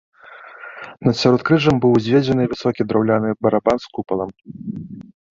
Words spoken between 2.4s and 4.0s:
высокі драўляны барабан з